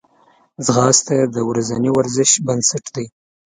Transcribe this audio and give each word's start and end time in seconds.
ځغاسته 0.65 1.15
د 1.35 1.37
ورځني 1.49 1.89
ورزش 1.97 2.31
بنسټ 2.45 2.85
دی 2.95 3.05